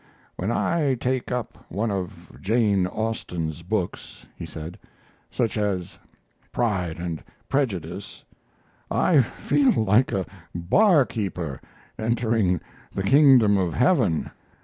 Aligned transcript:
"When 0.35 0.51
I 0.51 0.95
take 0.95 1.31
up 1.31 1.63
one 1.69 1.91
of 1.91 2.31
Jane 2.41 2.87
Austen's 2.87 3.61
books," 3.61 4.25
he 4.35 4.47
said, 4.47 4.79
"such 5.29 5.59
as 5.59 5.99
Pride 6.51 6.97
and 6.97 7.23
Prejudice, 7.49 8.23
I 8.89 9.21
feel 9.21 9.73
like 9.83 10.11
a 10.11 10.25
barkeeper 10.55 11.61
entering 11.99 12.61
the 12.91 13.03
kingdom 13.03 13.59
of 13.59 13.75
heaven. 13.75 14.31